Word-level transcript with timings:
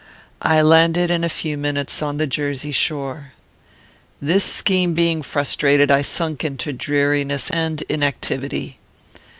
I 0.41 0.61
landed 0.63 1.11
in 1.11 1.23
a 1.23 1.29
few 1.29 1.59
minutes 1.59 2.01
on 2.01 2.17
the 2.17 2.25
Jersey 2.25 2.71
shore. 2.71 3.33
"This 4.19 4.43
scheme 4.43 4.95
being 4.95 5.21
frustrated, 5.21 5.91
I 5.91 6.01
sunk 6.01 6.43
into 6.43 6.73
dreariness 6.73 7.51
and 7.51 7.83
inactivity. 7.87 8.79